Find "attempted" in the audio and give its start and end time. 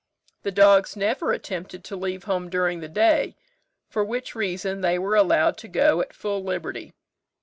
1.31-1.83